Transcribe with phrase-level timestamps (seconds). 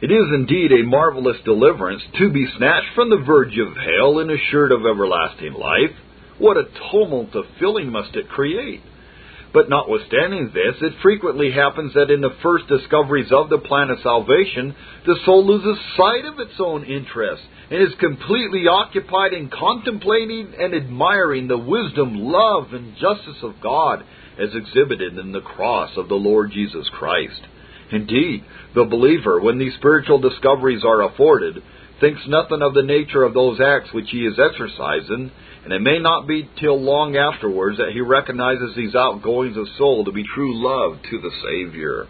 [0.00, 4.30] It is indeed a marvelous deliverance to be snatched from the verge of hell and
[4.30, 5.90] assured of everlasting life.
[6.38, 8.80] What a tumult of feeling must it create!
[9.52, 13.98] But notwithstanding this, it frequently happens that in the first discoveries of the plan of
[14.02, 20.52] salvation, the soul loses sight of its own interests and is completely occupied in contemplating
[20.60, 24.04] and admiring the wisdom, love, and justice of God
[24.38, 27.40] as exhibited in the cross of the Lord Jesus Christ.
[27.90, 28.44] Indeed,
[28.74, 31.62] the believer, when these spiritual discoveries are afforded,
[32.00, 35.30] thinks nothing of the nature of those acts which he is exercising,
[35.64, 40.04] and it may not be till long afterwards that he recognizes these outgoings of soul
[40.04, 42.06] to be true love to the Savior.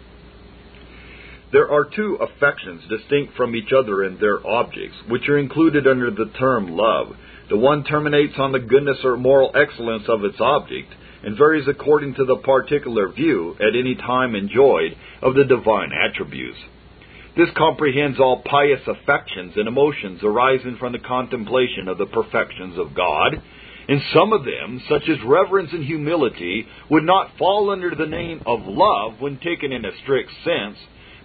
[1.51, 6.11] There are two affections distinct from each other in their objects, which are included under
[6.11, 7.15] the term love.
[7.49, 10.93] The one terminates on the goodness or moral excellence of its object,
[11.23, 16.57] and varies according to the particular view, at any time enjoyed, of the divine attributes.
[17.37, 22.95] This comprehends all pious affections and emotions arising from the contemplation of the perfections of
[22.95, 23.41] God,
[23.87, 28.41] and some of them, such as reverence and humility, would not fall under the name
[28.45, 30.77] of love when taken in a strict sense,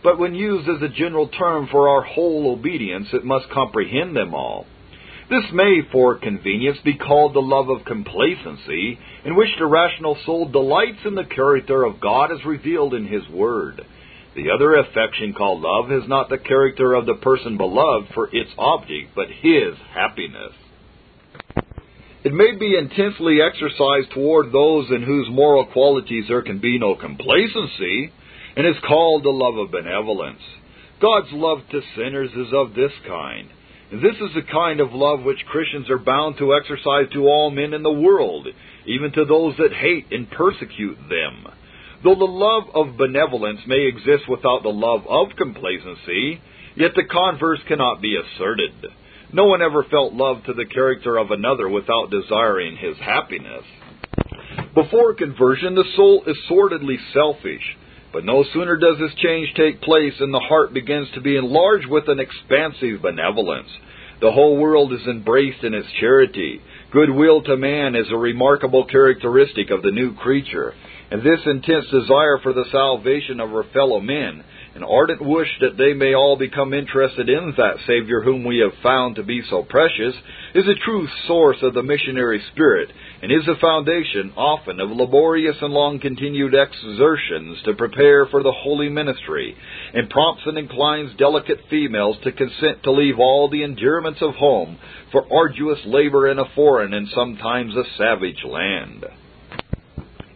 [0.03, 4.35] but when used as a general term for our whole obedience, it must comprehend them
[4.35, 4.67] all.
[5.31, 10.49] This may, for convenience, be called the love of complacency, in which the rational soul
[10.49, 13.81] delights in the character of God as revealed in His Word.
[14.37, 18.51] The other affection called love has not the character of the person beloved for its
[18.59, 20.53] object, but His happiness.
[22.25, 26.97] It may be intensely exercised toward those in whose moral qualities there can be no
[26.97, 28.13] complacency,
[28.57, 30.43] and is called the love of benevolence.
[31.01, 33.49] God's love to sinners is of this kind.
[34.03, 37.73] This is the kind of love which Christians are bound to exercise to all men
[37.73, 38.49] in the world,
[38.87, 41.47] even to those that hate and persecute them.
[42.03, 46.41] Though the love of benevolence may exist without the love of complacency,
[46.75, 48.73] yet the converse cannot be asserted.
[49.33, 53.65] No one ever felt love to the character of another without desiring his happiness.
[54.75, 57.77] Before conversion, the soul is sordidly selfish.
[58.15, 61.89] But no sooner does this change take place than the heart begins to be enlarged
[61.89, 63.69] with an expansive benevolence.
[64.21, 66.61] The whole world is embraced in its charity.
[66.93, 70.75] Goodwill to man is a remarkable characteristic of the new creature,
[71.11, 75.77] and this intense desire for the salvation of her fellow men an ardent wish that
[75.77, 79.63] they may all become interested in that Savior whom we have found to be so
[79.63, 80.15] precious,
[80.55, 82.91] is a true source of the missionary spirit,
[83.23, 88.53] and is the foundation, often, of laborious and long continued exertions to prepare for the
[88.53, 89.57] holy ministry,
[89.95, 94.77] and prompts and inclines delicate females to consent to leave all the endearments of home
[95.13, 99.05] for arduous labor in a foreign and sometimes a savage land.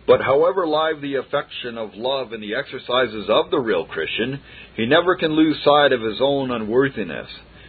[0.09, 4.41] But however live the affection of love in the exercises of the real Christian,
[4.75, 7.29] he never can lose sight of his own unworthiness.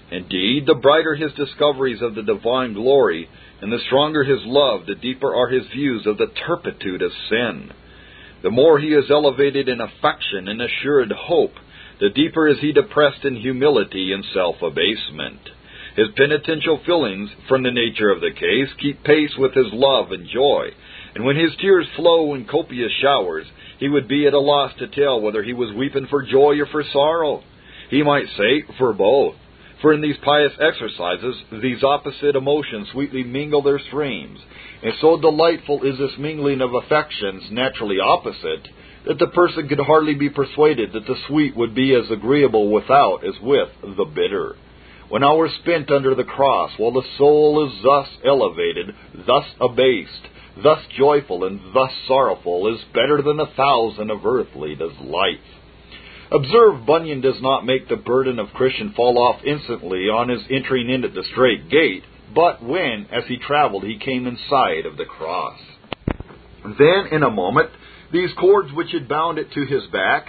[0.09, 3.28] Indeed, the brighter his discoveries of the divine glory,
[3.61, 7.73] and the stronger his love, the deeper are his views of the turpitude of sin.
[8.41, 11.55] The more he is elevated in affection and assured hope,
[11.99, 15.41] the deeper is he depressed in humility and self abasement.
[15.97, 20.25] His penitential feelings, from the nature of the case, keep pace with his love and
[20.29, 20.69] joy,
[21.16, 23.46] and when his tears flow in copious showers,
[23.80, 26.66] he would be at a loss to tell whether he was weeping for joy or
[26.68, 27.44] for sorrow.
[27.90, 29.36] He might say, for both.
[29.81, 34.40] For in these pious exercises, these opposite emotions sweetly mingle their streams,
[34.84, 38.68] and so delightful is this mingling of affections naturally opposite,
[39.08, 43.24] that the person could hardly be persuaded that the sweet would be as agreeable without
[43.26, 44.56] as with the bitter.
[45.08, 48.94] When hours spent under the cross, while the soul is thus elevated,
[49.26, 55.47] thus abased, thus joyful and thus sorrowful, is better than a thousand of earthly delights.
[56.31, 60.89] Observe, Bunyan does not make the burden of Christian fall off instantly on his entering
[60.89, 64.97] in at the strait gate, but when, as he traveled, he came in sight of
[64.97, 65.59] the cross.
[66.63, 67.71] Then, in a moment,
[68.11, 70.27] these cords which had bound it to his back,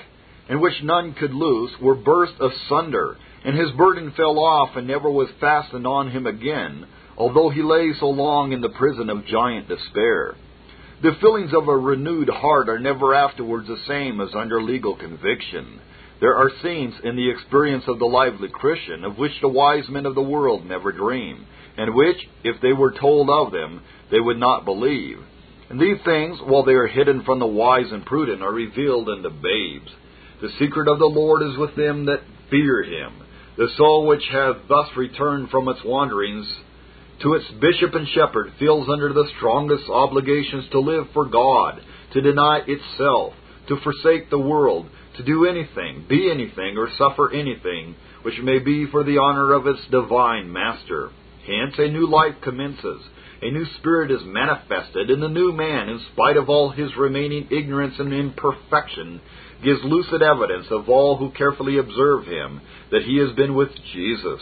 [0.48, 5.10] and which none could loose, were burst asunder, and his burden fell off and never
[5.10, 6.86] was fastened on him again,
[7.20, 10.34] although he lay so long in the prison of giant despair.
[11.02, 15.80] The feelings of a renewed heart are never afterwards the same as under legal conviction.
[16.22, 20.06] There are scenes in the experience of the lively Christian of which the wise men
[20.06, 21.44] of the world never dream,
[21.76, 25.18] and which, if they were told of them, they would not believe.
[25.68, 29.28] And these things, while they are hidden from the wise and prudent, are revealed unto
[29.28, 29.92] babes.
[30.40, 33.12] The secret of the Lord is with them that fear him.
[33.58, 36.46] The soul which hath thus returned from its wanderings
[37.22, 41.80] to its bishop and shepherd feels under the strongest obligations to live for God,
[42.14, 43.34] to deny itself,
[43.68, 48.86] to forsake the world, to do anything, be anything, or suffer anything, which may be
[48.90, 51.10] for the honor of its divine Master.
[51.46, 53.02] Hence a new life commences,
[53.42, 57.48] a new spirit is manifested, and the new man, in spite of all his remaining
[57.50, 59.20] ignorance and imperfection,
[59.62, 64.40] gives lucid evidence of all who carefully observe him that he has been with Jesus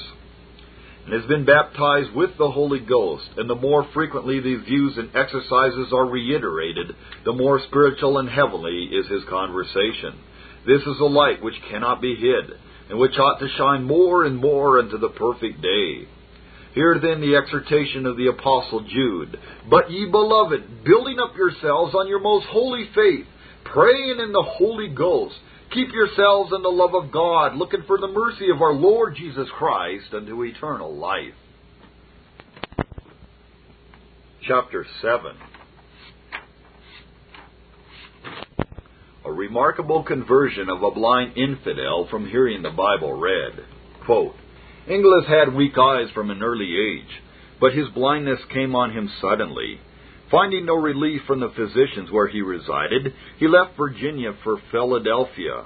[1.08, 5.08] and has been baptized with the Holy Ghost, and the more frequently these views and
[5.16, 6.94] exercises are reiterated,
[7.24, 10.20] the more spiritual and heavenly is his conversation.
[10.66, 12.58] This is a light which cannot be hid,
[12.90, 16.06] and which ought to shine more and more unto the perfect day.
[16.74, 19.38] Hear then the exhortation of the Apostle Jude.
[19.70, 23.24] But ye beloved, building up yourselves on your most holy faith,
[23.64, 25.36] praying in the Holy Ghost,
[25.72, 29.48] keep yourselves in the love of God, looking for the mercy of our Lord Jesus
[29.56, 31.34] Christ unto eternal life.
[34.46, 35.36] Chapter 7
[39.26, 43.64] A remarkable conversion of a blind infidel from hearing the Bible read.
[44.06, 44.34] Quote,
[44.88, 47.22] Inglis had weak eyes from an early age,
[47.60, 49.80] but his blindness came on him suddenly.
[50.30, 55.64] Finding no relief from the physicians where he resided, he left Virginia for Philadelphia,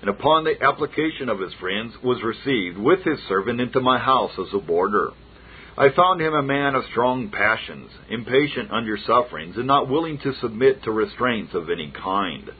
[0.00, 4.32] and upon the application of his friends was received with his servant into my house
[4.38, 5.10] as a boarder.
[5.76, 10.34] I found him a man of strong passions, impatient under sufferings, and not willing to
[10.40, 12.50] submit to restraints of any kind.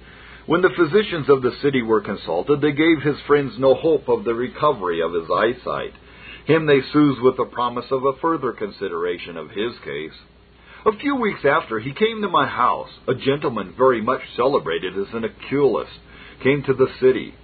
[0.47, 4.25] When the physicians of the city were consulted, they gave his friends no hope of
[4.25, 5.95] the recovery of his eyesight.
[6.47, 10.15] Him they soothed with the promise of a further consideration of his case.
[10.89, 12.89] A few weeks after, he came to my house.
[13.09, 15.93] A gentleman very much celebrated as an oculist
[16.43, 17.35] came to the city.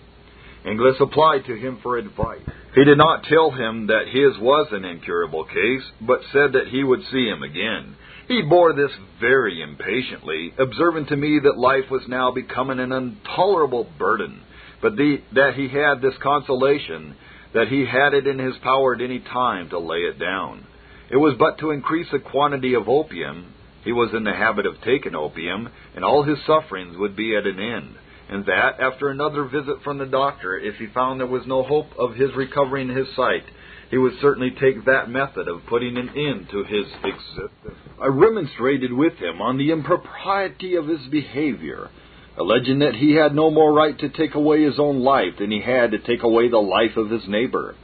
[0.64, 2.41] Inglis applied to him for advice.
[2.75, 6.82] He did not tell him that his was an incurable case, but said that he
[6.82, 7.96] would see him again.
[8.29, 13.87] He bore this very impatiently, observing to me that life was now becoming an intolerable
[13.99, 14.41] burden,
[14.81, 17.14] but the, that he had this consolation,
[17.52, 20.67] that he had it in his power at any time to lay it down.
[21.11, 23.53] It was but to increase the quantity of opium.
[23.85, 27.47] He was in the habit of taking opium, and all his sufferings would be at
[27.47, 27.95] an end.
[28.29, 31.89] And that, after another visit from the doctor, if he found there was no hope
[31.99, 33.45] of his recovering his sight,
[33.91, 37.79] he would certainly take that method of putting an end to his existence.
[38.01, 41.91] I remonstrated with him on the impropriety of his behavior,
[42.39, 45.61] alleging that he had no more right to take away his own life than he
[45.61, 47.75] had to take away the life of his neighbor.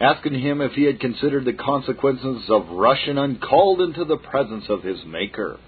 [0.00, 4.82] Asking him if he had considered the consequences of rushing uncalled into the presence of
[4.82, 5.58] his Maker.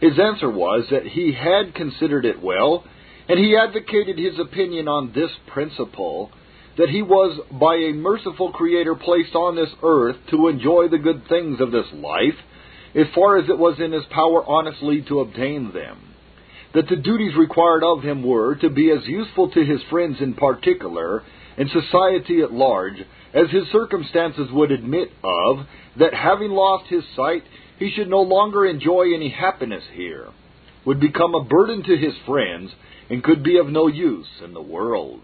[0.00, 2.84] His answer was that he had considered it well,
[3.28, 6.30] and he advocated his opinion on this principle
[6.78, 11.26] that he was by a merciful Creator placed on this earth to enjoy the good
[11.28, 12.36] things of this life,
[12.94, 15.98] as far as it was in his power honestly to obtain them.
[16.74, 20.34] That the duties required of him were to be as useful to his friends in
[20.34, 21.24] particular,
[21.56, 23.02] and society at large,
[23.36, 25.66] as his circumstances would admit of,
[25.98, 27.42] that having lost his sight,
[27.78, 30.28] he should no longer enjoy any happiness here,
[30.86, 32.70] would become a burden to his friends,
[33.10, 35.20] and could be of no use in the world.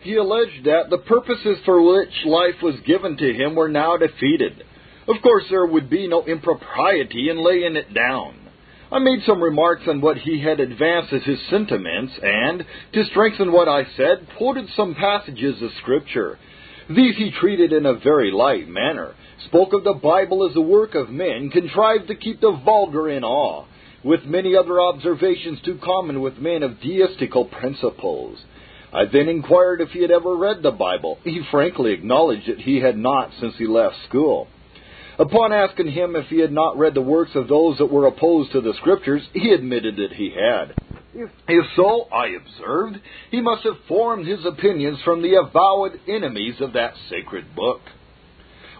[0.00, 4.64] He alleged that the purposes for which life was given to him were now defeated.
[5.06, 8.41] Of course, there would be no impropriety in laying it down.
[8.92, 12.62] I made some remarks on what he had advanced as his sentiments, and,
[12.92, 16.38] to strengthen what I said, quoted some passages of Scripture.
[16.90, 19.14] These he treated in a very light manner,
[19.46, 23.24] spoke of the Bible as a work of men, contrived to keep the vulgar in
[23.24, 23.64] awe,
[24.04, 28.38] with many other observations too common with men of deistical principles.
[28.92, 31.18] I then inquired if he had ever read the Bible.
[31.24, 34.48] He frankly acknowledged that he had not since he left school.
[35.18, 38.52] Upon asking him if he had not read the works of those that were opposed
[38.52, 40.74] to the Scriptures, he admitted that he had.
[41.46, 42.96] If, so, I observed,
[43.30, 47.80] he must have formed his opinions from the avowed enemies of that sacred book.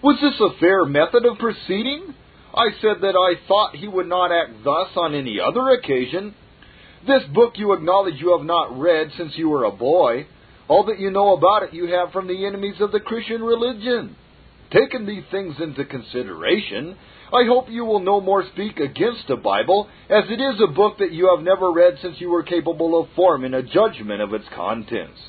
[0.02, 2.14] Was this a fair method of proceeding?
[2.54, 6.34] I said that I thought he would not act thus on any other occasion,
[7.06, 10.26] this book you acknowledge you have not read since you were a boy.
[10.68, 14.16] All that you know about it you have from the enemies of the Christian religion.
[14.72, 16.96] Taking these things into consideration,
[17.32, 20.98] I hope you will no more speak against the Bible, as it is a book
[20.98, 24.46] that you have never read since you were capable of forming a judgment of its
[24.56, 25.20] contents.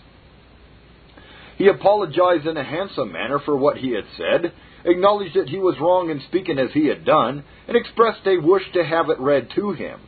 [1.57, 4.53] He apologized in a handsome manner for what he had said,
[4.85, 8.63] acknowledged that he was wrong in speaking as he had done, and expressed a wish
[8.73, 9.99] to have it read to him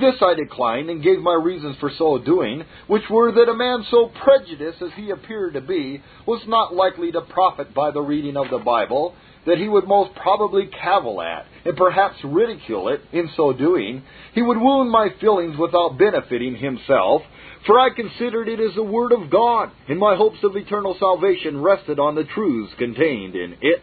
[0.00, 3.84] This I declined and gave my reasons for so doing, which were that a man
[3.90, 8.36] so prejudiced as he appeared to be was not likely to profit by the reading
[8.36, 9.14] of the Bible,
[9.46, 14.02] that he would most probably cavil at, and perhaps ridicule it in so doing.
[14.32, 17.22] He would wound my feelings without benefiting himself,
[17.66, 21.62] for I considered it as the Word of God, and my hopes of eternal salvation
[21.62, 23.82] rested on the truths contained in it.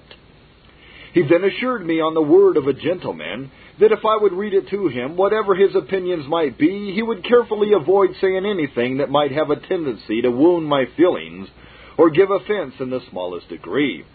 [1.14, 4.54] He then assured me on the word of a gentleman that if I would read
[4.54, 9.10] it to him, whatever his opinions might be, he would carefully avoid saying anything that
[9.10, 11.50] might have a tendency to wound my feelings
[11.98, 14.06] or give offense in the smallest degree.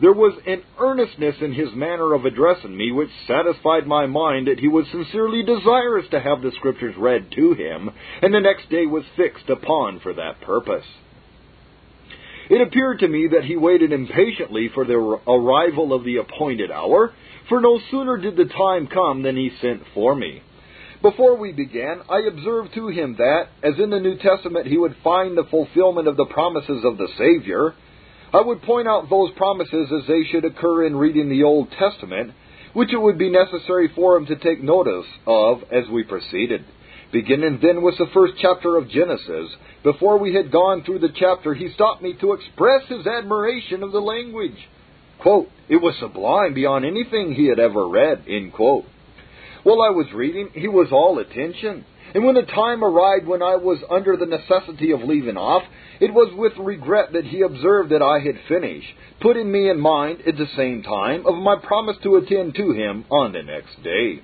[0.00, 4.60] There was an earnestness in his manner of addressing me which satisfied my mind that
[4.60, 7.90] he was sincerely desirous to have the Scriptures read to him,
[8.22, 10.86] and the next day was fixed upon for that purpose.
[12.50, 17.12] It appeared to me that he waited impatiently for the arrival of the appointed hour,
[17.48, 20.42] for no sooner did the time come than he sent for me.
[21.02, 24.96] Before we began, I observed to him that, as in the New Testament he would
[25.04, 27.74] find the fulfillment of the promises of the Savior,
[28.32, 32.32] I would point out those promises as they should occur in reading the Old Testament,
[32.72, 36.64] which it would be necessary for him to take notice of as we proceeded.
[37.10, 41.54] Beginning then with the first chapter of Genesis, before we had gone through the chapter,
[41.54, 44.68] he stopped me to express his admiration of the language.
[45.20, 48.84] Quote, it was sublime beyond anything he had ever read, end quote.
[49.62, 51.84] While I was reading, he was all attention.
[52.14, 55.62] And when the time arrived when I was under the necessity of leaving off,
[56.00, 58.88] it was with regret that he observed that I had finished,
[59.20, 63.04] putting me in mind at the same time of my promise to attend to him
[63.10, 64.22] on the next day.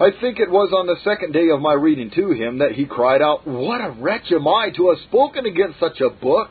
[0.00, 2.86] I think it was on the second day of my reading to him that he
[2.86, 6.48] cried out, What a wretch am I to have spoken against such a book!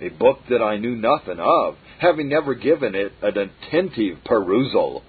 [0.00, 5.04] A book that I knew nothing of, having never given it an attentive perusal.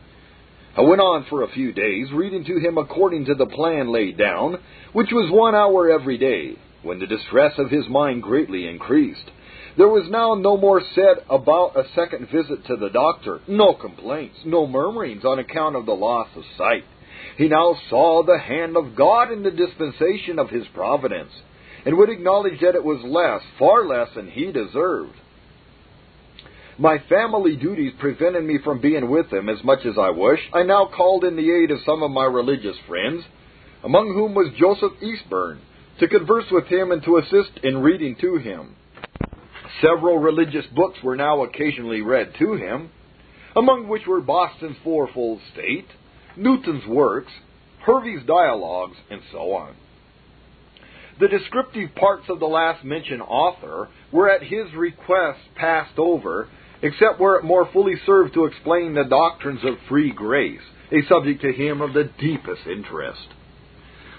[0.78, 4.16] I went on for a few days, reading to him according to the plan laid
[4.16, 4.58] down,
[4.94, 9.32] which was one hour every day, when the distress of his mind greatly increased.
[9.76, 14.38] There was now no more said about a second visit to the doctor, no complaints,
[14.46, 16.84] no murmurings on account of the loss of sight.
[17.38, 21.32] He now saw the hand of God in the dispensation of his providence,
[21.86, 25.13] and would acknowledge that it was less, far less than he deserved.
[26.77, 30.44] My family duties prevented me from being with him as much as I wished.
[30.54, 33.24] I now called in the aid of some of my religious friends,
[33.84, 35.60] among whom was Joseph Eastburn,
[36.00, 38.75] to converse with him and to assist in reading to him.
[39.82, 42.89] Several religious books were now occasionally read to him,
[43.56, 45.88] among which were Boston's Fourfold State,
[46.38, 47.32] Newton's works,
[47.86, 49.75] Hervey's dialogues, and so on.
[51.20, 56.50] The descriptive parts of the last mentioned author were at his request passed over,
[56.82, 60.62] except where it more fully served to explain the doctrines of free grace,
[60.92, 63.27] a subject to him of the deepest interest.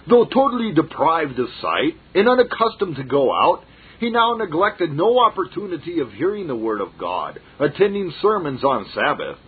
[0.08, 3.64] Though totally deprived of sight and unaccustomed to go out,
[3.98, 9.38] he now neglected no opportunity of hearing the Word of God, attending sermons on Sabbath,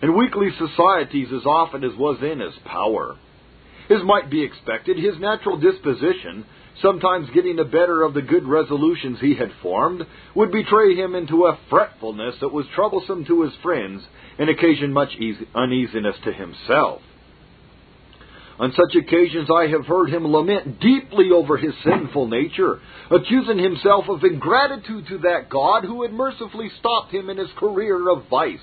[0.00, 3.16] and weekly societies as often as was in his power.
[3.90, 6.44] As might be expected, his natural disposition,
[6.82, 11.46] sometimes getting the better of the good resolutions he had formed, would betray him into
[11.46, 14.02] a fretfulness that was troublesome to his friends
[14.38, 15.10] and occasioned much
[15.54, 17.00] uneasiness to himself.
[18.60, 24.08] On such occasions I have heard him lament deeply over his sinful nature, accusing himself
[24.08, 28.58] of ingratitude to that God who had mercifully stopped him in his career of vice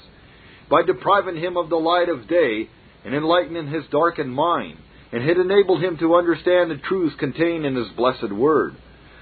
[0.69, 2.69] by depriving him of the light of day
[3.03, 4.77] and enlightening his darkened mind,
[5.11, 8.75] and had enabled him to understand the truths contained in his blessed word.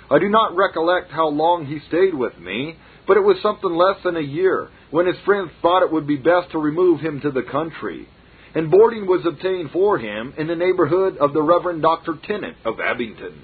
[0.10, 3.98] I do not recollect how long he stayed with me, but it was something less
[4.04, 7.32] than a year, when his friends thought it would be best to remove him to
[7.32, 8.08] the country.
[8.56, 12.14] And boarding was obtained for him in the neighborhood of the Reverend Dr.
[12.24, 13.42] Tennent of Abington.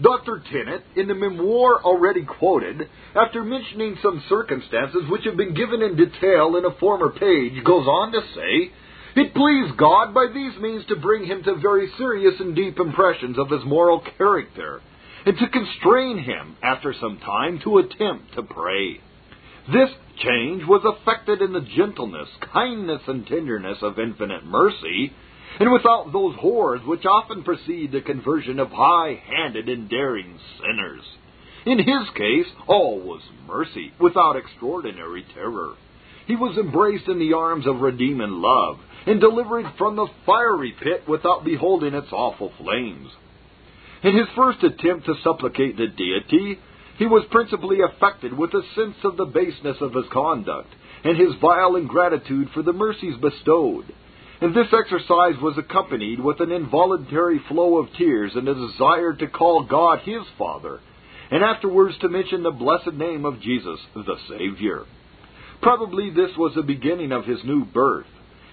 [0.00, 0.42] Dr.
[0.50, 5.96] Tennent, in the memoir already quoted, after mentioning some circumstances which have been given in
[5.96, 8.72] detail in a former page, goes on to say,
[9.20, 13.38] It pleased God by these means to bring him to very serious and deep impressions
[13.38, 14.80] of his moral character,
[15.26, 19.00] and to constrain him, after some time, to attempt to pray.
[19.72, 25.12] This change was effected in the gentleness, kindness, and tenderness of infinite mercy,
[25.60, 31.02] and without those horrors which often precede the conversion of high handed and daring sinners.
[31.66, 35.74] In his case, all was mercy, without extraordinary terror.
[36.26, 41.04] He was embraced in the arms of redeeming love, and delivered from the fiery pit
[41.06, 43.10] without beholding its awful flames.
[44.02, 46.58] In his first attempt to supplicate the deity,
[46.98, 50.68] he was principally affected with a sense of the baseness of his conduct,
[51.02, 53.86] and his vile ingratitude for the mercies bestowed.
[54.40, 59.26] And this exercise was accompanied with an involuntary flow of tears and a desire to
[59.28, 60.80] call God his Father,
[61.30, 64.84] and afterwards to mention the blessed name of Jesus, the Savior.
[65.62, 68.06] Probably this was the beginning of his new birth,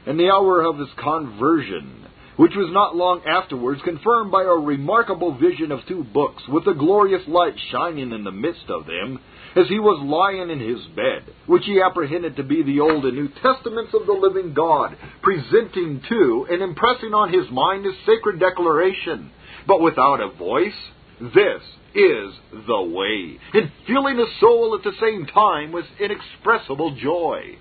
[0.06, 2.06] and the hour of his conversion,
[2.38, 6.74] which was not long afterwards confirmed by a remarkable vision of two books, with a
[6.74, 9.20] glorious light shining in the midst of them,
[9.56, 13.16] as he was lying in his bed, which he apprehended to be the Old and
[13.16, 18.40] New Testaments of the living God, presenting to and impressing on his mind his sacred
[18.40, 19.32] declaration,
[19.68, 20.74] but without a voice.
[21.20, 21.62] This
[21.94, 27.58] is the way, and filling his soul at the same time with inexpressible joy.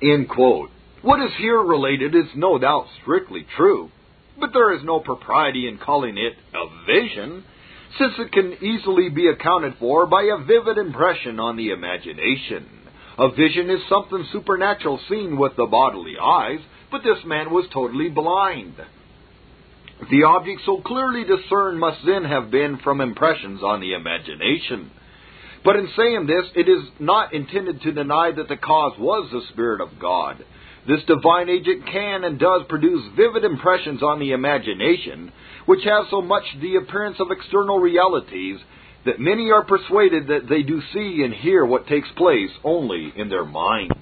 [0.00, 0.70] End quote.
[1.02, 3.90] What is here related is no doubt strictly true,
[4.38, 7.44] but there is no propriety in calling it a vision,
[7.98, 12.66] since it can easily be accounted for by a vivid impression on the imagination.
[13.18, 18.08] A vision is something supernatural seen with the bodily eyes, but this man was totally
[18.08, 18.74] blind.
[20.10, 24.90] The object so clearly discerned must then have been from impressions on the imagination.
[25.64, 29.42] But in saying this, it is not intended to deny that the cause was the
[29.52, 30.44] Spirit of God.
[30.86, 35.32] This divine agent can and does produce vivid impressions on the imagination,
[35.66, 38.58] which have so much the appearance of external realities
[39.04, 43.28] that many are persuaded that they do see and hear what takes place only in
[43.28, 43.94] their mind.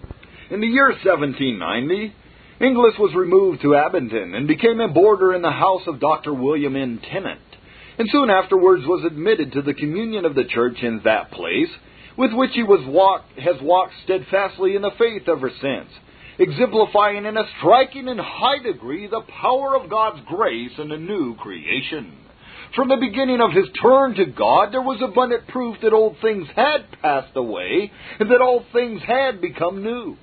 [0.51, 2.15] In the year 1790,
[2.61, 6.35] Inglis was removed to Abington and became a boarder in the house of Dr.
[6.35, 7.01] William N.
[7.11, 7.41] Tennent,
[7.99, 11.71] and soon afterwards was admitted to the communion of the church in that place,
[12.17, 15.89] with which he was walk, has walked steadfastly in the faith ever since,
[16.39, 21.37] exemplifying in a striking and high degree the power of God's grace in a new
[21.37, 22.17] creation.
[22.77, 26.47] From the beginning of his turn to God, there was abundant proof that old things
[26.55, 30.17] had passed away and that all things had become new.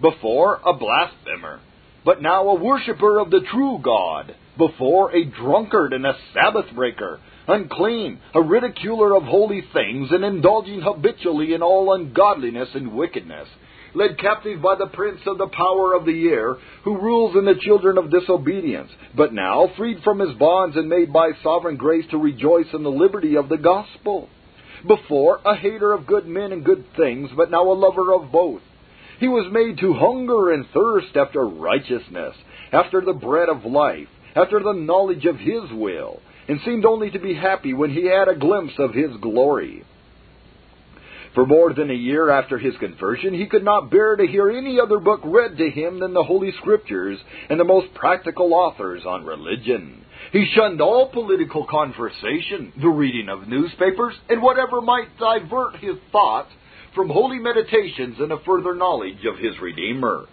[0.00, 1.60] Before, a blasphemer,
[2.04, 4.34] but now a worshipper of the true God.
[4.58, 10.82] Before, a drunkard and a Sabbath breaker, unclean, a ridiculer of holy things, and indulging
[10.82, 13.48] habitually in all ungodliness and wickedness
[13.94, 17.60] led captive by the prince of the power of the air, who rules in the
[17.60, 22.18] children of disobedience, but now freed from his bonds and made by sovereign grace to
[22.18, 24.28] rejoice in the liberty of the gospel.
[24.86, 28.62] Before, a hater of good men and good things, but now a lover of both.
[29.18, 32.36] He was made to hunger and thirst after righteousness,
[32.72, 37.18] after the bread of life, after the knowledge of his will, and seemed only to
[37.18, 39.84] be happy when he had a glimpse of his glory.
[41.38, 44.80] For more than a year after his conversion, he could not bear to hear any
[44.80, 47.16] other book read to him than the Holy Scriptures
[47.48, 50.04] and the most practical authors on religion.
[50.32, 56.48] He shunned all political conversation, the reading of newspapers, and whatever might divert his thought
[56.96, 60.26] from holy meditations and a further knowledge of his Redeemer.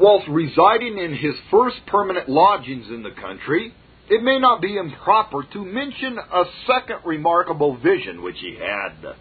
[0.00, 3.74] Whilst residing in his first permanent lodgings in the country,
[4.08, 9.14] it may not be improper to mention a second remarkable vision which he had.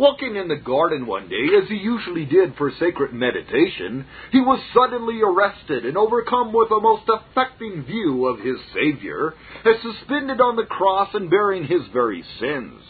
[0.00, 4.58] Walking in the garden one day, as he usually did for sacred meditation, he was
[4.72, 10.56] suddenly arrested and overcome with a most affecting view of his Savior, as suspended on
[10.56, 12.80] the cross and bearing his very sins.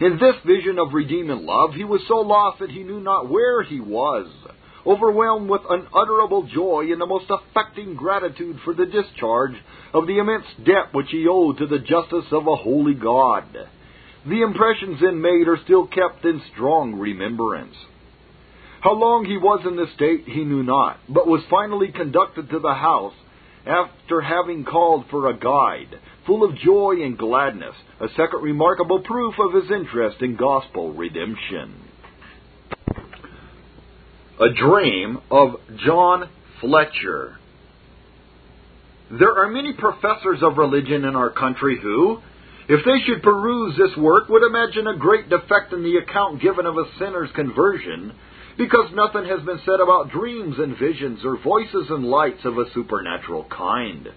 [0.00, 3.62] In this vision of redeeming love, he was so lost that he knew not where
[3.62, 4.26] he was,
[4.84, 9.54] overwhelmed with unutterable joy and the most affecting gratitude for the discharge
[9.94, 13.68] of the immense debt which he owed to the justice of a holy God.
[14.28, 17.76] The impressions then made are still kept in strong remembrance.
[18.80, 22.58] How long he was in this state he knew not, but was finally conducted to
[22.58, 23.14] the house
[23.66, 29.34] after having called for a guide, full of joy and gladness, a second remarkable proof
[29.38, 31.74] of his interest in gospel redemption.
[34.40, 36.28] A Dream of John
[36.60, 37.38] Fletcher.
[39.10, 42.20] There are many professors of religion in our country who,
[42.68, 46.66] if they should peruse this work, would imagine a great defect in the account given
[46.66, 48.12] of a sinner's conversion,
[48.58, 52.70] because nothing has been said about dreams and visions or voices and lights of a
[52.74, 54.08] supernatural kind.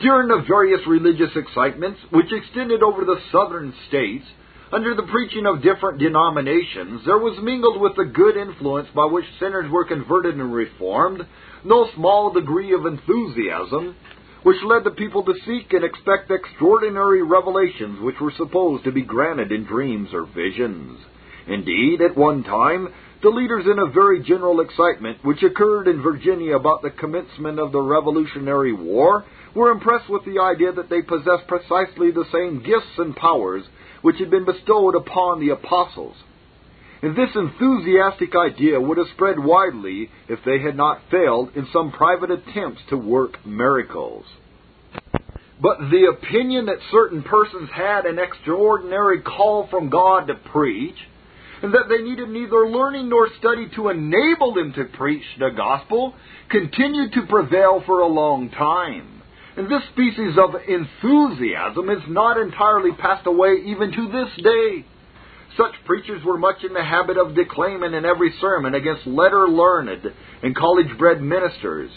[0.00, 4.24] During the various religious excitements which extended over the southern states,
[4.72, 9.24] under the preaching of different denominations, there was mingled with the good influence by which
[9.38, 11.22] sinners were converted and reformed
[11.64, 13.94] no small degree of enthusiasm,
[14.42, 19.02] which led the people to seek and expect extraordinary revelations which were supposed to be
[19.02, 20.98] granted in dreams or visions.
[21.48, 22.88] Indeed, at one time,
[23.22, 27.72] the leaders in a very general excitement which occurred in Virginia about the commencement of
[27.72, 32.98] the Revolutionary War were impressed with the idea that they possessed precisely the same gifts
[32.98, 33.64] and powers
[34.02, 36.16] which had been bestowed upon the apostles.
[37.02, 41.92] And this enthusiastic idea would have spread widely if they had not failed in some
[41.92, 44.24] private attempts to work miracles.
[45.60, 50.96] But the opinion that certain persons had an extraordinary call from God to preach,
[51.62, 56.14] and that they needed neither learning nor study to enable them to preach the gospel,
[56.50, 59.22] continued to prevail for a long time.
[59.56, 64.84] And this species of enthusiasm is not entirely passed away even to this day.
[65.56, 70.06] Such preachers were much in the habit of declaiming in every sermon against letter learned
[70.42, 71.90] and college bred ministers.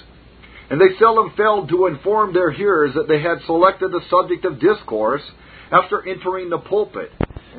[0.69, 4.59] And they seldom failed to inform their hearers that they had selected the subject of
[4.59, 5.23] discourse
[5.71, 7.11] after entering the pulpit.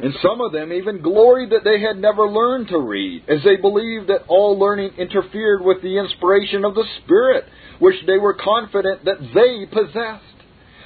[0.03, 3.57] And some of them even gloried that they had never learned to read, as they
[3.57, 7.45] believed that all learning interfered with the inspiration of the Spirit,
[7.81, 10.25] which they were confident that they possessed.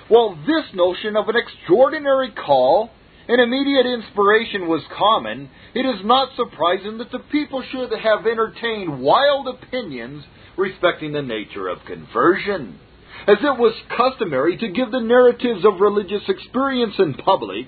[0.08, 2.90] While this notion of an extraordinary call
[3.28, 9.00] and immediate inspiration was common, it is not surprising that the people should have entertained
[9.00, 10.24] wild opinions
[10.56, 12.78] respecting the nature of conversion.
[13.26, 17.66] As it was customary to give the narratives of religious experience in public,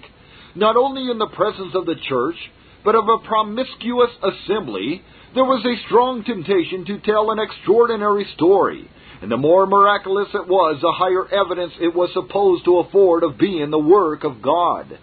[0.54, 2.36] not only in the presence of the church,
[2.84, 5.02] but of a promiscuous assembly,
[5.34, 8.88] there was a strong temptation to tell an extraordinary story,
[9.22, 13.38] and the more miraculous it was, the higher evidence it was supposed to afford of
[13.38, 14.98] being the work of God.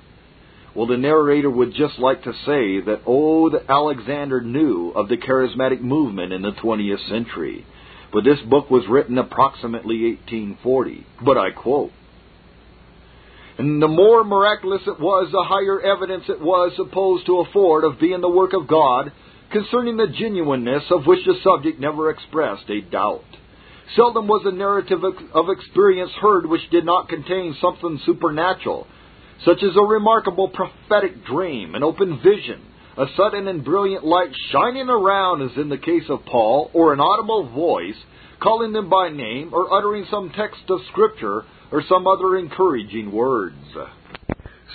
[0.76, 5.82] Well, the narrator would just like to say that, oh, Alexander knew of the charismatic
[5.82, 7.66] movement in the 20th century.
[8.12, 11.06] But this book was written approximately 1840.
[11.24, 11.92] But I quote,
[13.58, 18.00] and the more miraculous it was, the higher evidence it was supposed to afford of
[18.00, 19.12] being the work of God,
[19.52, 23.26] concerning the genuineness of which the subject never expressed a doubt.
[23.96, 28.88] Seldom was a narrative of experience heard which did not contain something supernatural,
[29.46, 32.62] such as a remarkable prophetic dream, an open vision,
[32.98, 37.00] a sudden and brilliant light shining around, as in the case of Paul, or an
[37.00, 37.96] audible voice
[38.42, 43.56] calling them by name, or uttering some text of Scripture, or some other encouraging words.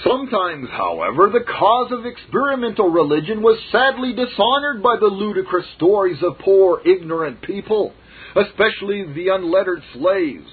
[0.05, 6.39] Sometimes, however, the cause of experimental religion was sadly dishonored by the ludicrous stories of
[6.39, 7.93] poor, ignorant people,
[8.37, 10.49] especially the unlettered slaves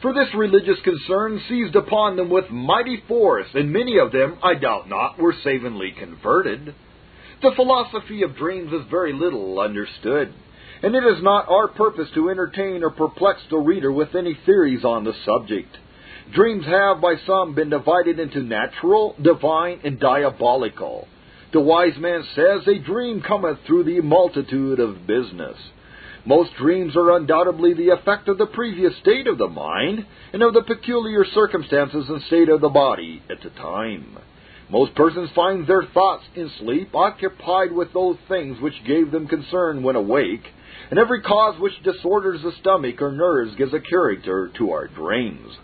[0.00, 4.54] for this religious concern seized upon them with mighty force, and many of them, I
[4.54, 6.74] doubt not, were savingly converted.
[7.42, 10.32] The philosophy of dreams is very little understood,
[10.82, 14.84] and it is not our purpose to entertain or perplex the reader with any theories
[14.84, 15.76] on the subject.
[16.32, 21.08] Dreams have by some been divided into natural, divine, and diabolical.
[21.52, 25.56] The wise man says, A dream cometh through the multitude of business.
[26.28, 30.52] Most dreams are undoubtedly the effect of the previous state of the mind and of
[30.52, 34.18] the peculiar circumstances and state of the body at the time.
[34.68, 39.82] Most persons find their thoughts in sleep occupied with those things which gave them concern
[39.82, 40.44] when awake,
[40.90, 45.56] and every cause which disorders the stomach or nerves gives a character to our dreams.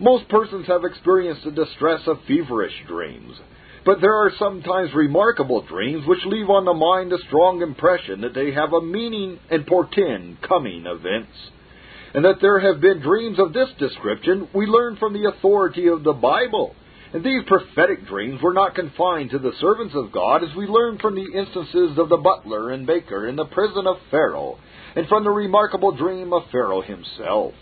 [0.00, 3.38] Most persons have experienced the distress of feverish dreams.
[3.88, 8.34] But there are sometimes remarkable dreams which leave on the mind a strong impression that
[8.34, 11.32] they have a meaning and portend coming events.
[12.12, 16.04] And that there have been dreams of this description we learn from the authority of
[16.04, 16.76] the Bible.
[17.14, 20.98] And these prophetic dreams were not confined to the servants of God, as we learn
[20.98, 24.58] from the instances of the butler and baker in the prison of Pharaoh,
[24.96, 27.54] and from the remarkable dream of Pharaoh himself.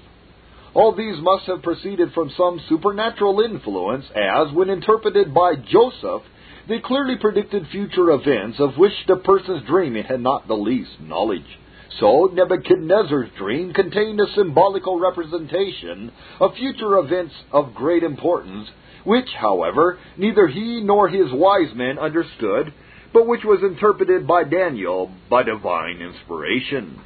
[0.76, 6.20] All these must have proceeded from some supernatural influence, as, when interpreted by Joseph,
[6.68, 11.58] they clearly predicted future events of which the persons dreaming had not the least knowledge.
[11.98, 18.68] So, Nebuchadnezzar's dream contained a symbolical representation of future events of great importance,
[19.04, 22.74] which, however, neither he nor his wise men understood,
[23.14, 27.00] but which was interpreted by Daniel by divine inspiration.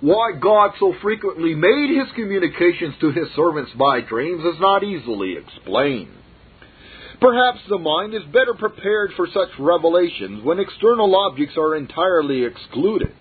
[0.00, 5.36] Why God so frequently made his communications to his servants by dreams is not easily
[5.36, 6.12] explained.
[7.20, 13.12] Perhaps the mind is better prepared for such revelations when external objects are entirely excluded.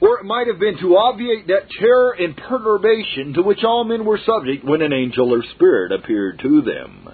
[0.00, 4.04] Or it might have been to obviate that terror and perturbation to which all men
[4.04, 7.08] were subject when an angel or spirit appeared to them.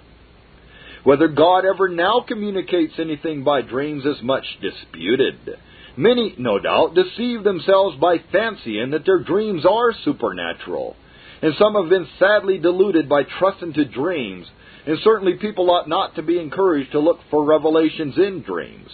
[1.05, 5.59] Whether God ever now communicates anything by dreams is much disputed.
[6.01, 10.97] Many, no doubt, deceive themselves by fancying that their dreams are supernatural.
[11.43, 14.47] And some have been sadly deluded by trusting to dreams,
[14.87, 18.89] and certainly people ought not to be encouraged to look for revelations in dreams.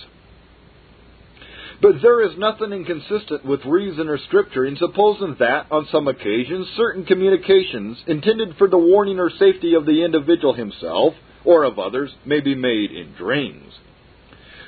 [1.80, 6.66] But there is nothing inconsistent with reason or scripture in supposing that, on some occasions,
[6.76, 11.14] certain communications intended for the warning or safety of the individual himself
[11.44, 13.72] or of others may be made in dreams.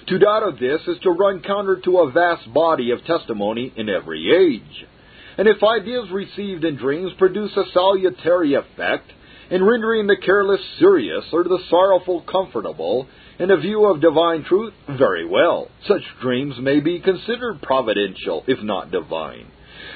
[0.08, 3.90] To doubt of this is to run counter to a vast body of testimony in
[3.90, 4.86] every age.
[5.36, 9.12] And if ideas received in dreams produce a salutary effect,
[9.50, 13.06] in rendering the careless serious or the sorrowful comfortable,
[13.38, 15.68] in a view of divine truth, very well.
[15.86, 19.50] Such dreams may be considered providential, if not divine.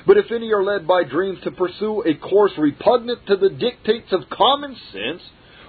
[0.07, 4.13] But if any are led by dreams to pursue a course repugnant to the dictates
[4.13, 5.23] of common sense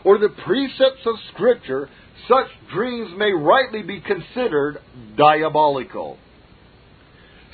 [0.03, 1.89] or the precepts of Scripture,
[2.28, 4.80] such dreams may rightly be considered
[5.17, 6.17] diabolical.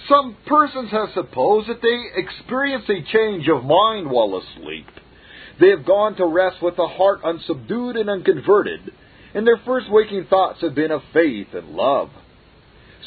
[0.08, 4.88] Some persons have supposed that they experience a change of mind while asleep.
[5.60, 8.92] They have gone to rest with a heart unsubdued and unconverted,
[9.34, 12.10] and their first waking thoughts have been of faith and love.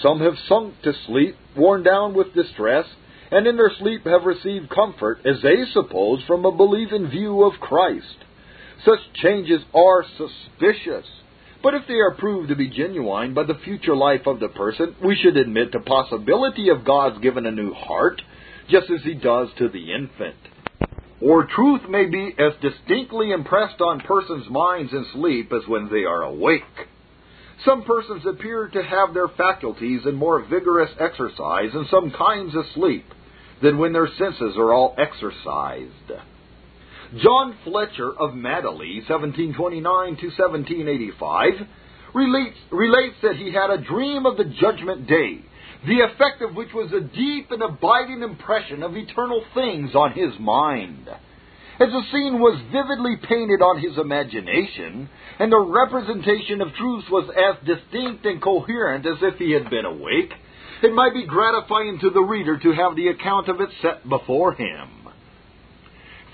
[0.02, 2.86] Some have sunk to sleep, worn down with distress,
[3.30, 7.44] and in their sleep have received comfort, as they suppose, from a belief in view
[7.44, 8.16] of Christ.
[8.84, 11.06] Such changes are suspicious.
[11.62, 14.96] But if they are proved to be genuine by the future life of the person,
[15.04, 18.20] we should admit the possibility of God's given a new heart,
[18.68, 20.36] just as He does to the infant.
[21.20, 26.04] Or truth may be as distinctly impressed on persons' minds in sleep as when they
[26.04, 26.64] are awake.
[27.64, 32.64] Some persons appear to have their faculties in more vigorous exercise in some kinds of
[32.74, 33.06] sleep
[33.62, 36.10] than when their senses are all exercised.
[37.20, 39.82] John Fletcher of Madeley, 1729
[40.16, 41.52] to 1785,
[42.14, 45.44] relates, relates that he had a dream of the judgment day,
[45.86, 50.32] the effect of which was a deep and abiding impression of eternal things on his
[50.40, 51.08] mind.
[51.80, 57.28] As the scene was vividly painted on his imagination, and the representation of truth was
[57.28, 60.32] as distinct and coherent as if he had been awake,
[60.82, 64.54] it might be gratifying to the reader to have the account of it set before
[64.54, 65.01] him.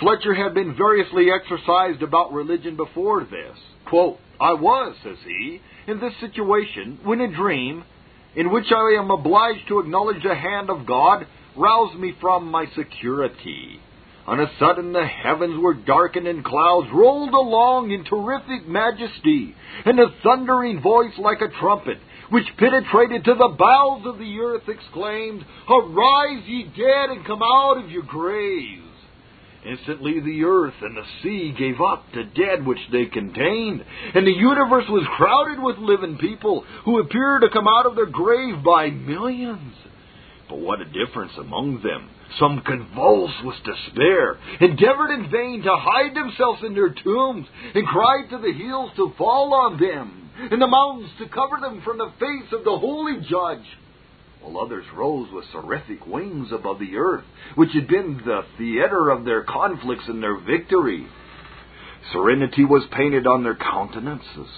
[0.01, 3.59] Fletcher had been variously exercised about religion before this.
[3.87, 7.85] Quote, I was, says he, in this situation when a dream,
[8.37, 12.67] in which I am obliged to acknowledge the hand of God, roused me from my
[12.77, 13.81] security.
[14.29, 19.99] On a sudden the heavens were darkened and clouds rolled along in terrific majesty, and
[19.99, 21.99] a thundering voice like a trumpet,
[22.31, 27.83] which penetrated to the bowels of the earth, exclaimed, Arise, ye dead, and come out
[27.83, 28.88] of your graves.
[29.69, 34.33] Instantly the earth and the sea gave up the dead which they contained, and the
[34.33, 38.89] universe was crowded with living people who appeared to come out of their grave by
[38.89, 39.75] millions.
[40.49, 42.09] But what a difference among them!
[42.39, 48.31] Some convulsed with despair, endeavored in vain to hide themselves in their tombs, and cried
[48.31, 52.13] to the hills to fall on them, and the mountains to cover them from the
[52.19, 53.67] face of the holy judge
[54.49, 59.25] while others rose with seraphic wings above the earth, which had been the theater of
[59.25, 61.07] their conflicts and their victory.
[62.13, 64.49] Serenity was painted on their countenances,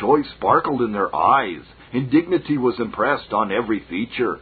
[0.00, 4.40] joy sparkled in their eyes, and dignity was impressed on every feature.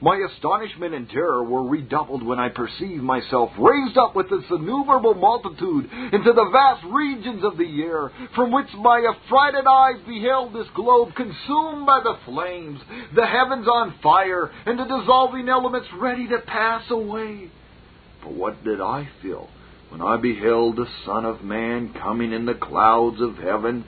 [0.00, 5.14] My astonishment and terror were redoubled when I perceived myself raised up with this innumerable
[5.14, 10.68] multitude into the vast regions of the air, from which my affrighted eyes beheld this
[10.76, 12.80] globe consumed by the flames,
[13.16, 17.50] the heavens on fire, and the dissolving elements ready to pass away.
[18.22, 19.48] But what did I feel
[19.88, 23.84] when I beheld the Son of Man coming in the clouds of heaven,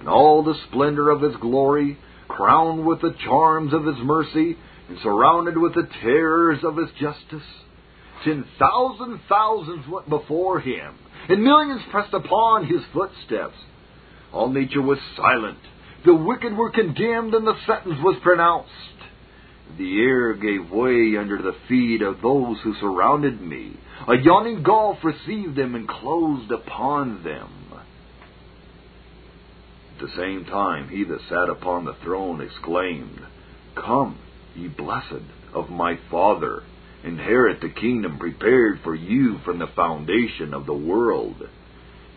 [0.00, 1.96] in all the splendor of his glory,
[2.28, 7.46] crowned with the charms of his mercy, and surrounded with the terrors of his justice.
[8.24, 10.94] Ten thousand thousands went before him,
[11.28, 13.56] and millions pressed upon his footsteps.
[14.32, 15.58] All nature was silent.
[16.04, 18.70] The wicked were condemned, and the sentence was pronounced.
[19.76, 23.76] The air gave way under the feet of those who surrounded me.
[24.08, 27.50] A yawning gulf received them and closed upon them.
[29.94, 33.20] At the same time, he that sat upon the throne exclaimed,
[33.74, 34.18] Come,
[34.58, 36.62] ye blessed of my Father,
[37.04, 41.36] inherit the kingdom prepared for you from the foundation of the world.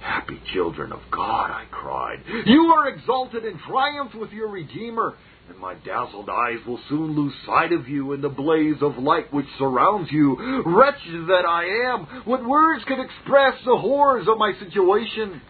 [0.01, 2.23] Happy children of God, I cried.
[2.45, 5.13] You are exalted and triumph with your Redeemer,
[5.47, 9.31] and my dazzled eyes will soon lose sight of you in the blaze of light
[9.31, 10.63] which surrounds you.
[10.65, 15.41] Wretched that I am, what words can express the horrors of my situation?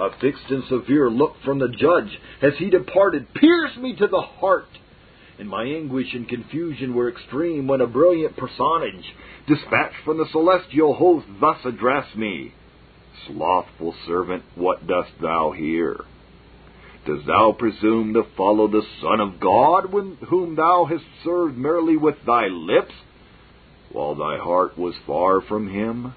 [0.00, 4.22] A fixed and severe look from the judge as he departed pierced me to the
[4.22, 4.66] heart
[5.38, 9.14] and my anguish and confusion were extreme when a brilliant personage,
[9.46, 12.52] dispatched from the celestial host, thus addressed me
[13.26, 16.00] Slothful servant, what dost thou here?
[17.06, 19.90] Dost thou presume to follow the Son of God,
[20.28, 22.92] whom thou hast served merely with thy lips,
[23.92, 26.14] while thy heart was far from him?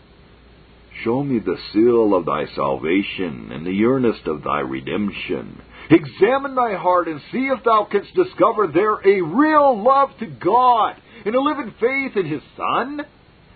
[1.03, 6.76] Show me the seal of thy salvation and the earnest of thy redemption Examine thy
[6.76, 10.95] heart and see if thou canst discover there a real love to God
[11.26, 13.02] and a living faith in His Son.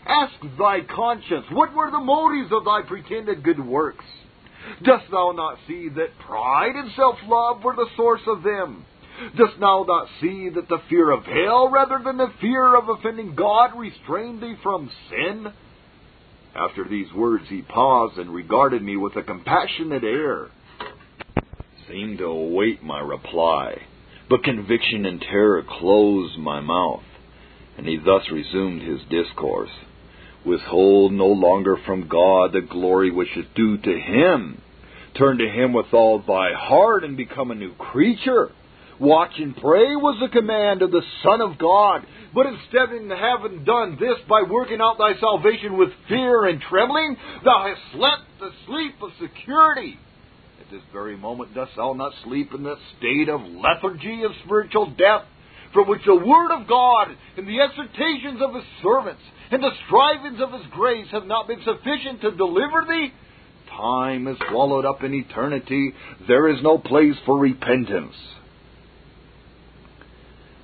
[0.06, 4.06] Ask thy conscience, what were the motives of thy pretended good works?
[4.84, 8.86] Dost thou not see that pride and self love were the source of them?
[9.36, 13.36] Dost thou not see that the fear of hell rather than the fear of offending
[13.36, 15.48] God restrained thee from sin?
[16.56, 20.50] After these words he paused and regarded me with a compassionate air.
[21.88, 23.82] Seemed to await my reply,
[24.30, 27.04] but conviction and terror closed my mouth,
[27.78, 29.72] and he thus resumed his discourse.
[30.46, 34.62] Withhold no longer from God the glory which is due to Him.
[35.18, 38.52] Turn to Him with all thy heart and become a new creature.
[39.00, 42.06] Watch and pray was the command of the Son of God.
[42.34, 47.18] But instead of having done this by working out thy salvation with fear and trembling,
[47.44, 49.98] thou hast slept the sleep of security.
[50.72, 55.24] This very moment dost thou not sleep in that state of lethargy of spiritual death,
[55.74, 60.40] from which the Word of God and the exhortations of His servants and the strivings
[60.40, 63.12] of His grace have not been sufficient to deliver thee?
[63.70, 65.94] Time is swallowed up in eternity.
[66.26, 68.16] There is no place for repentance.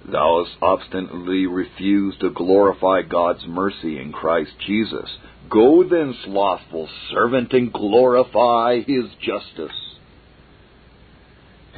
[0.10, 5.10] Thou hast obstinately refused to glorify God's mercy in Christ Jesus.
[5.50, 9.76] Go then, slothful servant, and glorify his justice.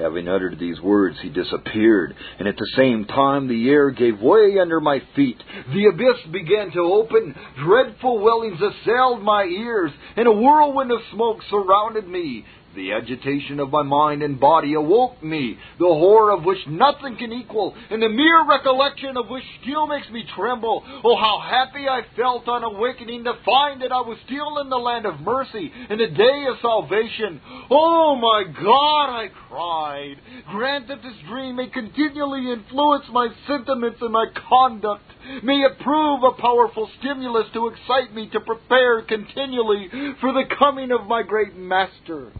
[0.01, 4.57] Having uttered these words, he disappeared, and at the same time the air gave way
[4.59, 5.37] under my feet.
[5.73, 11.39] The abyss began to open, dreadful wellings assailed my ears, and a whirlwind of smoke
[11.49, 12.45] surrounded me.
[12.75, 17.33] The agitation of my mind and body awoke me, the horror of which nothing can
[17.33, 20.83] equal, and the mere recollection of which still makes me tremble.
[21.03, 24.77] Oh, how happy I felt on awakening to find that I was still in the
[24.77, 27.41] land of mercy, in the day of salvation.
[27.71, 30.15] Oh, my God, I cried.
[30.51, 35.03] Grant that this dream may continually influence my sentiments and my conduct.
[35.43, 39.89] May it prove a powerful stimulus to excite me to prepare continually
[40.21, 42.31] for the coming of my great Master.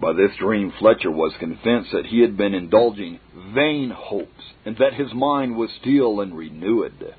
[0.00, 3.18] By this dream, Fletcher was convinced that he had been indulging
[3.52, 7.14] vain hopes, and that his mind was still unrenewed.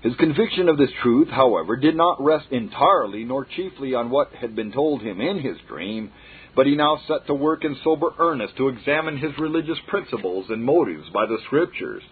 [0.00, 4.56] His conviction of this truth, however, did not rest entirely nor chiefly on what had
[4.56, 6.10] been told him in his dream,
[6.56, 10.64] but he now set to work in sober earnest to examine his religious principles and
[10.64, 12.02] motives by the Scriptures.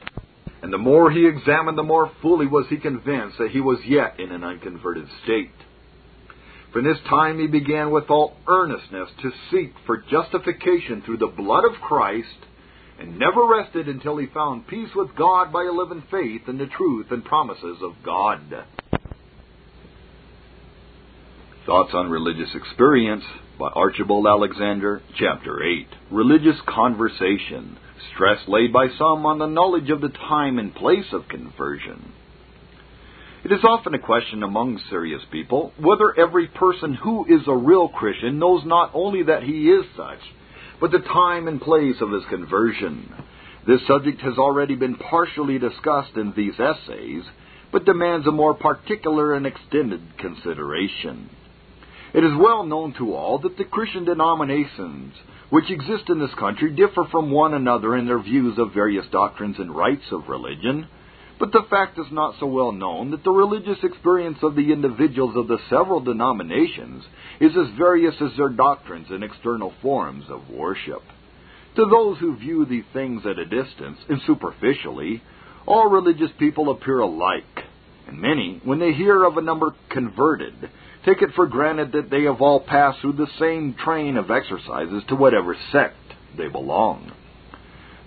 [0.62, 4.20] And the more he examined, the more fully was he convinced that he was yet
[4.20, 5.50] in an unconverted state.
[6.72, 11.64] From this time he began with all earnestness to seek for justification through the blood
[11.64, 12.28] of Christ,
[12.98, 16.66] and never rested until he found peace with God by a living faith in the
[16.66, 18.40] truth and promises of God.
[21.64, 23.24] Thoughts on Religious Experience
[23.58, 25.86] by Archibald Alexander, Chapter 8.
[26.10, 27.78] Religious Conversation.
[28.14, 32.12] Stress laid by some on the knowledge of the time and place of conversion.
[33.44, 37.88] It is often a question among serious people whether every person who is a real
[37.88, 40.18] Christian knows not only that he is such,
[40.80, 43.12] but the time and place of his conversion.
[43.64, 47.22] This subject has already been partially discussed in these essays,
[47.70, 51.30] but demands a more particular and extended consideration.
[52.14, 55.14] It is well known to all that the Christian denominations
[55.50, 59.56] which exist in this country differ from one another in their views of various doctrines
[59.58, 60.88] and rites of religion.
[61.38, 65.36] But the fact is not so well known that the religious experience of the individuals
[65.36, 67.04] of the several denominations
[67.40, 71.02] is as various as their doctrines and external forms of worship.
[71.76, 75.22] To those who view these things at a distance and superficially,
[75.64, 77.44] all religious people appear alike,
[78.08, 80.70] and many, when they hear of a number converted,
[81.04, 85.04] take it for granted that they have all passed through the same train of exercises
[85.08, 85.94] to whatever sect
[86.36, 87.12] they belong.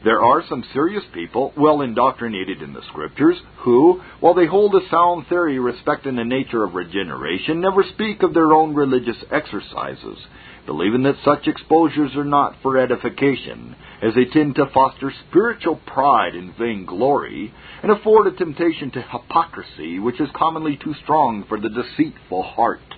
[0.04, 4.90] There are some serious people, well indoctrinated in the Scriptures, who, while they hold a
[4.90, 10.18] sound theory respecting the nature of regeneration, never speak of their own religious exercises,
[10.66, 16.34] believing that such exposures are not for edification, as they tend to foster spiritual pride
[16.34, 21.70] and vainglory, and afford a temptation to hypocrisy which is commonly too strong for the
[21.70, 22.96] deceitful heart.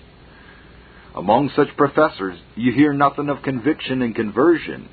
[1.14, 4.88] Among such professors, you hear nothing of conviction and conversion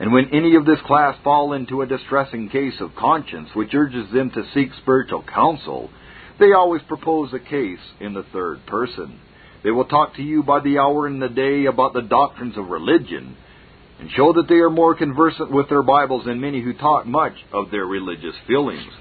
[0.00, 4.12] and when any of this class fall into a distressing case of conscience which urges
[4.12, 5.90] them to seek spiritual counsel,
[6.40, 9.20] they always propose a case in the third person.
[9.62, 12.68] They will talk to you by the hour in the day about the doctrines of
[12.68, 13.36] religion,
[14.00, 17.34] and show that they are more conversant with their Bibles than many who talk much
[17.52, 18.92] of their religious feelings.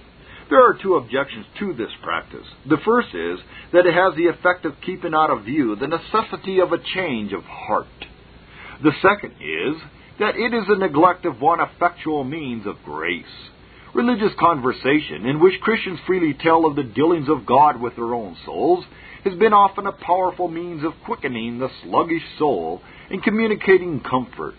[0.50, 2.46] There are two objections to this practice.
[2.70, 3.40] The first is
[3.72, 7.34] that it has the effect of keeping out of view the necessity of a change
[7.34, 7.88] of heart.
[8.84, 9.82] The second is
[10.20, 13.26] that it is a neglect of one effectual means of grace.
[13.94, 18.36] Religious conversation, in which Christians freely tell of the dealings of God with their own
[18.46, 18.86] souls,
[19.24, 24.56] has been often a powerful means of quickening the sluggish soul and communicating comfort.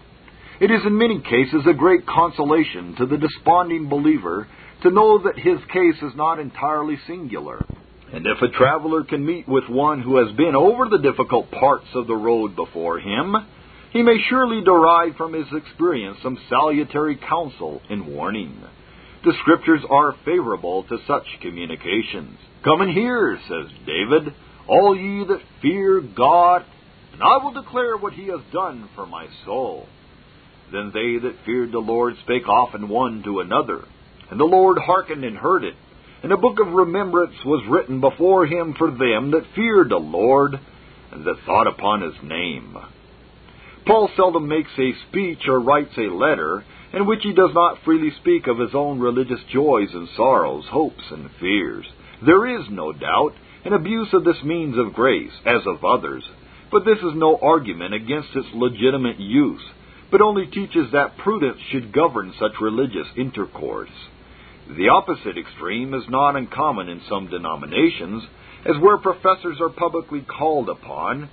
[0.60, 4.46] It is in many cases a great consolation to the desponding believer
[4.82, 7.64] to know that his case is not entirely singular.
[8.12, 11.86] And if a traveler can meet with one who has been over the difficult parts
[11.94, 13.34] of the road before him,
[13.94, 18.60] he may surely derive from his experience some salutary counsel and warning.
[19.24, 22.36] The Scriptures are favorable to such communications.
[22.64, 24.34] Come and hear, says David,
[24.66, 26.64] all ye that fear God,
[27.12, 29.86] and I will declare what he has done for my soul.
[30.72, 33.84] Then they that feared the Lord spake often one to another,
[34.28, 35.76] and the Lord hearkened and heard it.
[36.24, 40.58] And a book of remembrance was written before him for them that feared the Lord,
[41.12, 42.76] and that thought upon his name.
[43.86, 48.12] Paul seldom makes a speech or writes a letter in which he does not freely
[48.20, 51.86] speak of his own religious joys and sorrows, hopes and fears.
[52.24, 56.24] There is, no doubt, an abuse of this means of grace, as of others,
[56.70, 59.62] but this is no argument against its legitimate use,
[60.10, 63.90] but only teaches that prudence should govern such religious intercourse.
[64.68, 68.22] The opposite extreme is not uncommon in some denominations,
[68.64, 71.28] as where professors are publicly called upon,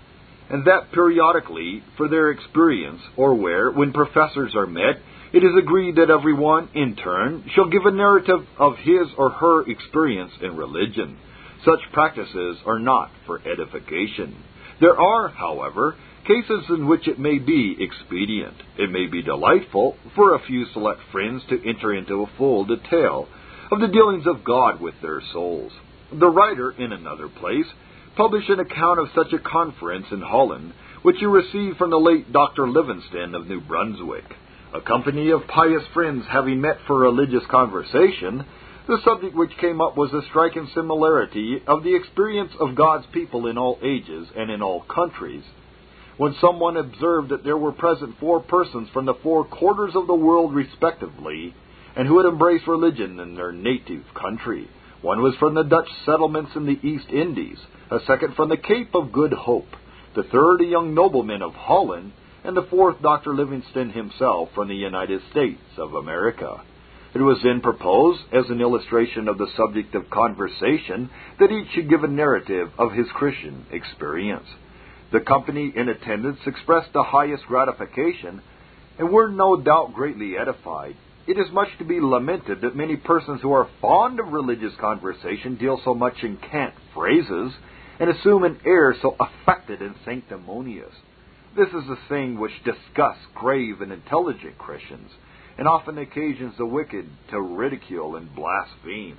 [0.52, 4.98] and that periodically for their experience, or where, when professors are met,
[5.34, 9.30] it is agreed that every one, in turn, shall give a narrative of his or
[9.30, 11.18] her experience in religion.
[11.64, 14.44] Such practices are not for edification.
[14.82, 15.96] There are, however,
[16.28, 18.56] cases in which it may be expedient.
[18.78, 23.30] It may be delightful for a few select friends to enter into a full detail
[23.72, 25.72] of the dealings of God with their souls.
[26.12, 27.68] The writer, in another place,
[28.16, 32.32] published an account of such a conference in Holland, which you received from the late
[32.32, 32.68] Dr.
[32.68, 34.26] Livingston of New Brunswick.
[34.74, 38.46] A company of pious friends having met for religious conversation,
[38.88, 43.48] the subject which came up was the striking similarity of the experience of God's people
[43.48, 45.44] in all ages and in all countries.
[46.18, 50.16] When someone observed that there were present four persons from the four quarters of the
[50.16, 51.54] world respectively,
[51.96, 54.70] and who had embraced religion in their native country,
[55.02, 57.58] one was from the Dutch settlements in the East Indies,
[57.92, 59.68] a second from the Cape of Good Hope,
[60.16, 63.36] the third a young nobleman of Holland, and the fourth Dr.
[63.36, 66.64] Livingston himself from the United States of America.
[67.14, 71.90] It was then proposed, as an illustration of the subject of conversation, that each should
[71.90, 74.48] give a narrative of his Christian experience.
[75.12, 78.42] The company in attendance expressed the highest gratification,
[78.98, 80.96] and were no doubt greatly edified.
[81.28, 85.58] It is much to be lamented that many persons who are fond of religious conversation
[85.58, 87.52] deal so much in cant phrases
[88.02, 90.92] and assume an air so affected and sanctimonious.
[91.56, 95.12] This is a thing which disgusts grave and intelligent Christians,
[95.60, 99.18] and often occasions the wicked to ridicule and blaspheme.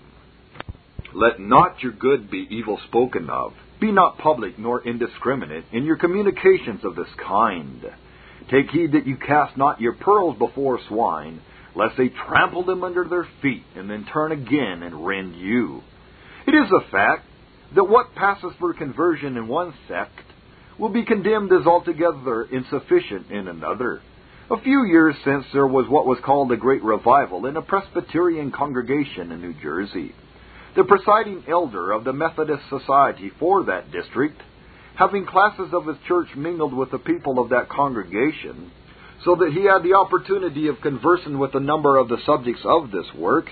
[1.14, 3.52] Let not your good be evil spoken of.
[3.80, 7.84] Be not public nor indiscriminate in your communications of this kind.
[8.50, 11.40] Take heed that you cast not your pearls before swine,
[11.76, 15.82] lest they trample them under their feet, and then turn again and rend you.
[16.48, 17.26] It is a fact
[17.74, 20.20] that what passes for conversion in one sect
[20.78, 24.00] will be condemned as altogether insufficient in another.
[24.50, 28.50] A few years since, there was what was called a great revival in a Presbyterian
[28.50, 30.14] congregation in New Jersey.
[30.76, 34.40] The presiding elder of the Methodist Society for that district,
[34.96, 38.70] having classes of his church mingled with the people of that congregation,
[39.24, 42.90] so that he had the opportunity of conversing with a number of the subjects of
[42.90, 43.46] this work,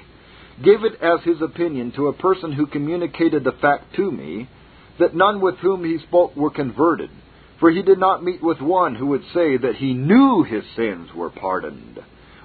[0.63, 4.49] gave it as his opinion to a person who communicated the fact to me
[4.99, 7.11] that none with whom he spoke were converted,
[7.59, 11.09] for he did not meet with one who would say that he knew his sins
[11.15, 11.99] were pardoned.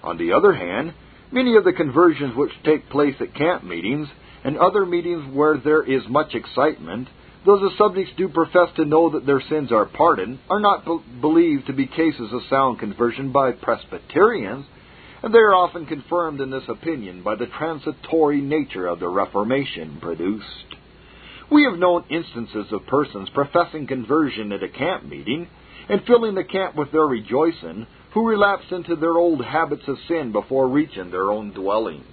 [0.03, 0.93] On the other hand,
[1.32, 4.07] many of the conversions which take place at camp meetings
[4.43, 7.07] and other meetings where there is much excitement,
[7.45, 10.99] though the subjects do profess to know that their sins are pardoned, are not be-
[11.20, 14.66] believed to be cases of sound conversion by Presbyterians,
[15.26, 19.98] and they are often confirmed in this opinion by the transitory nature of the Reformation
[20.00, 20.46] produced.
[21.52, 25.48] We have known instances of persons professing conversion at a camp meeting
[25.90, 30.32] and filling the camp with their rejoicing who relapsed into their old habits of sin
[30.32, 32.06] before reaching their own dwellings.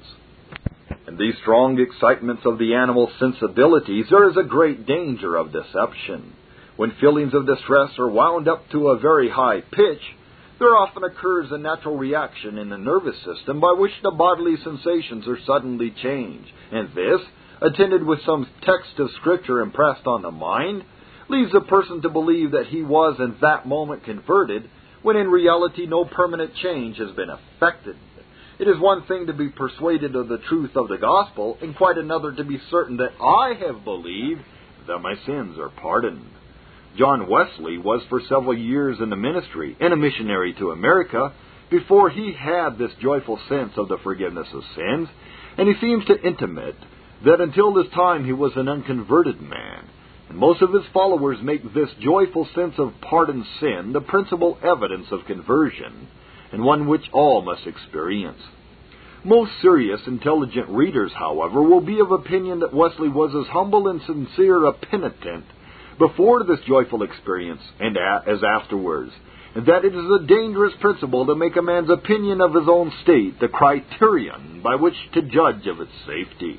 [1.07, 6.33] In these strong excitements of the animal sensibilities, there is a great danger of deception.
[6.77, 10.01] When feelings of distress are wound up to a very high pitch,
[10.63, 15.27] there often occurs a natural reaction in the nervous system by which the bodily sensations
[15.27, 17.21] are suddenly changed, and this,
[17.61, 20.85] attended with some text of Scripture impressed on the mind,
[21.29, 24.71] leads a person to believe that he was in that moment converted,
[25.03, 27.97] when in reality no permanent change has been effected.
[28.61, 31.99] It is one thing to be persuaded of the truth of the gospel, and quite
[31.99, 34.43] another to be certain that I have believed
[34.87, 36.31] that my sins are pardoned.
[36.97, 41.33] John Wesley was for several years in the ministry and a missionary to America
[41.71, 45.09] before he had this joyful sense of the forgiveness of sins,
[45.57, 46.77] and he seems to intimate
[47.25, 49.89] that until this time he was an unconverted man.
[50.29, 55.07] And most of his followers make this joyful sense of pardoned sin the principal evidence
[55.11, 56.09] of conversion,
[56.53, 58.41] and one which all must experience.
[59.25, 64.03] Most serious, intelligent readers, however, will be of opinion that Wesley was as humble and
[64.03, 65.45] sincere a penitent
[65.99, 69.13] before this joyful experience and as afterwards,
[69.55, 72.93] and that it is a dangerous principle to make a man's opinion of his own
[73.03, 76.59] state the criterion by which to judge of its safety.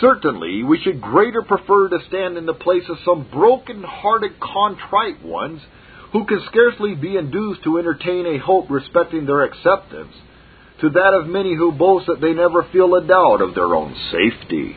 [0.00, 5.60] Certainly, we should greater prefer to stand in the place of some broken-hearted, contrite ones
[6.12, 10.14] who can scarcely be induced to entertain a hope respecting their acceptance
[10.80, 13.94] to that of many who boast that they never feel a doubt of their own
[14.10, 14.76] safety.